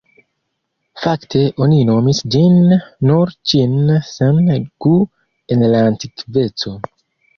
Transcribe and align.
Fakte 1.01 1.41
oni 1.65 1.81
nomis 1.89 2.21
ĝin 2.35 2.57
nur 3.09 3.33
ĉin 3.51 3.75
sen 4.09 4.41
gu 4.87 4.95
en 5.57 5.67
la 5.75 5.85
antikveco. 5.91 6.79